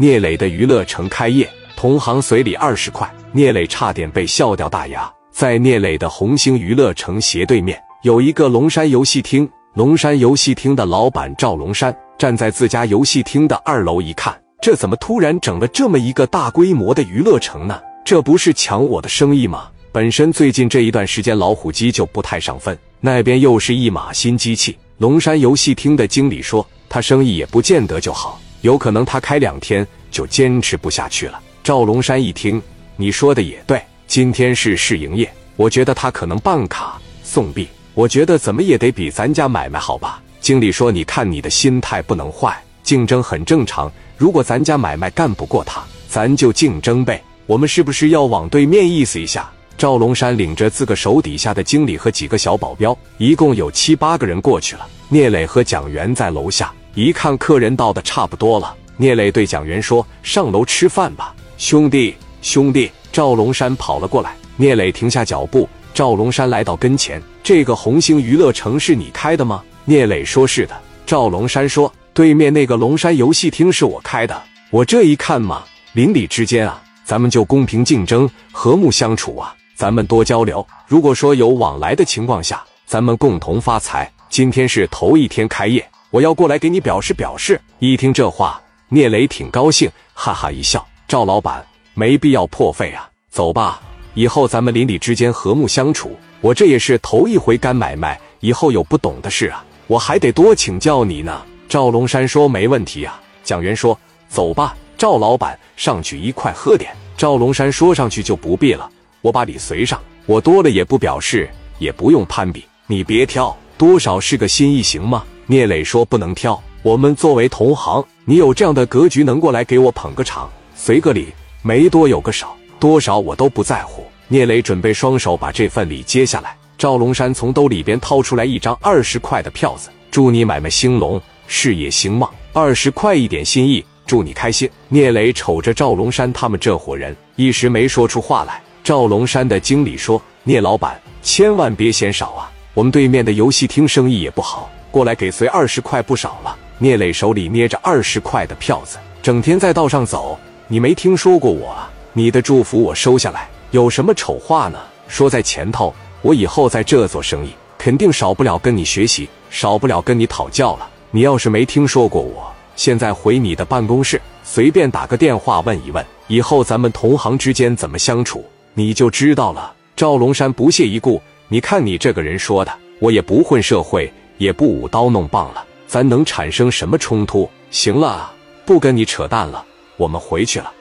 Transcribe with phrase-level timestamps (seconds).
[0.00, 5.12] 聂磊的娱乐城开业，同行随礼二十块，聂磊差点被笑掉大牙。
[5.32, 17.80] 在聂磊的红星娱乐城斜对面有一个龙山游戏厅，龙山游戏厅的老板赵龙山站在自家游戏厅的二楼一看，这怎么突然整了这么一个大规模的娱乐城呢？
[18.04, 19.68] 这不是抢我的生意吗？
[19.90, 24.78] 本身最近这一段时间老虎机就不太上分，那边又是一码新机器。
[24.98, 28.40] 龙山游戏厅的经理说，他生意也不见得就好。
[28.60, 31.40] 有可能他开两天就坚持不下去了。
[31.62, 32.60] 赵龙山一听，
[32.96, 40.22] 你说的也对，今天是试营业，我觉得他可能办卡送币，我觉得怎么也得比咱家买卖好吧？
[40.40, 43.90] 经理说，你看你的心态不能坏，竞争很正常。
[44.16, 47.22] 如果咱家买卖干不过他，咱就竞争呗。
[47.46, 49.50] 我们是不是要往对面意思一下？
[49.76, 54.86] 赵龙山领着自个手底下的经理和几个小保镖，一共有七八个人过去了。
[55.08, 56.72] 聂磊和蒋元在楼下。
[56.98, 65.68] 一看客人到的差不多了，聂磊对蒋元说：“上楼吃饭吧，兄弟，兄弟。”赵龙山跑了过来，聂磊停下脚步。
[65.94, 70.76] 赵龙山来到跟前：“这个红星娱乐城是你开的吗？”聂磊说：“是的。”
[71.06, 74.42] 赵龙山说：“对面那个龙山游戏厅是我开的。
[74.70, 80.66] 我这一看嘛，邻里之间啊，咱们就公平竞争，和睦相处啊，咱们多交流。
[80.88, 84.10] 如果说有往来的情况下，咱们共同发财。
[84.28, 87.60] 今天是头一天开业。”我要过来给你表示表示。
[87.78, 91.64] 一听这话，聂磊挺高兴，哈哈一笑：“赵老板，
[91.94, 93.80] 没必要破费啊，走吧。
[94.14, 96.16] 以后咱们邻里之间和睦相处。
[96.40, 103.98] 我这也是头一回干买卖，以后有不懂的事啊，我还得多请教你呢。”赵龙山说：“没问题啊。”蒋元说
[104.28, 120.46] ：“走吧，赵老板，上去一块喝点。”赵龙山说：“上去就不必了，我把礼随上，我多了也不表示，也不用攀比，你别挑，多少是个心意，行吗？”聂磊说：“不能挑，我们作为同行，你有这样的格局，能过来给我捧个场，
[120.76, 121.28] 随个礼，
[121.62, 126.54] 没多有个少，多少我都不在乎。”聂磊准备双手把这份礼接下来。
[126.76, 134.68] 赵龙山从兜里边掏出来一张二十块的票子：“祝你买卖兴隆，事业兴旺。”二十块一点心意，祝你开心。
[134.90, 138.60] 聂磊瞅着赵龙山他们这伙人，一时没说出话来。
[138.84, 146.56] 赵龙山的经理说：“聂老板，千万别嫌少啊，我们对面的游戏厅生意也不好。”过来给随二十块不少了。
[146.78, 150.38] 聂磊手里捏着二十块的票子，整天在道上走，
[150.68, 151.70] 你没听说过我？
[151.70, 151.90] 啊？
[152.12, 154.78] 你的祝福我收下来，有什么丑话呢？
[155.08, 160.88] 说在前头，我以后在这做生意，肯定少不了跟你学习，少不了跟你讨教了。
[161.10, 168.44] 你要是没听说过我，现在回你的办公室，随便打个电话问一问，以后咱们同行之间怎么相处，
[168.74, 169.72] 你就知道了。
[169.96, 174.12] 赵龙山不屑一顾，你看你这个人说的，我也不混社会。
[174.38, 177.48] 也不舞刀弄棒了，咱能产生什么冲突？
[177.70, 178.32] 行了，
[178.64, 179.64] 不跟你扯淡了，
[179.96, 180.72] 我们回去了。